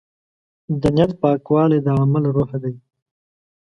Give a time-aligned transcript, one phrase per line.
[0.81, 2.75] د نیت پاکوالی د عمل روح دی.